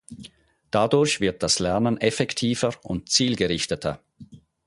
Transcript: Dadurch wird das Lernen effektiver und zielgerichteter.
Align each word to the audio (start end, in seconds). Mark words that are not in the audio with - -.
Dadurch 0.71 1.19
wird 1.19 1.43
das 1.43 1.59
Lernen 1.59 1.99
effektiver 2.01 2.73
und 2.81 3.09
zielgerichteter. 3.11 3.99